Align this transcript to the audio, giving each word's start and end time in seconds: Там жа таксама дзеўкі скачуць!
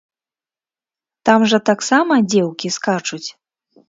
Там 1.29 1.45
жа 1.51 1.59
таксама 1.69 2.17
дзеўкі 2.31 2.67
скачуць! 2.77 3.27